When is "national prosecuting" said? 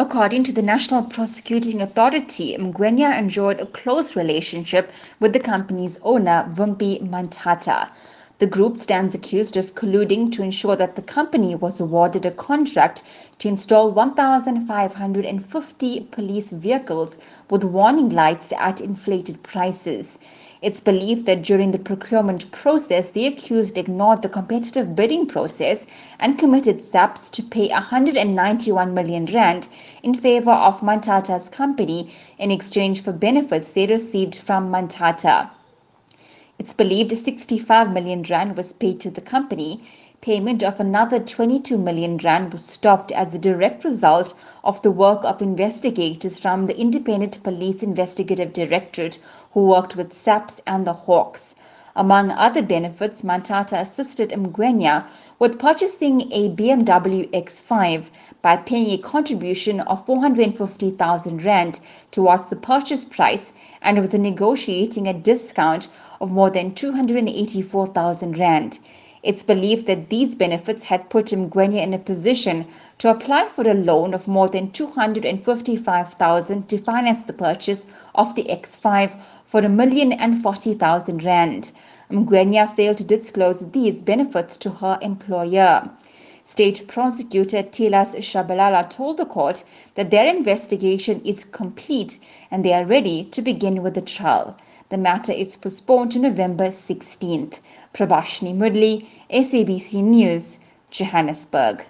0.62-1.82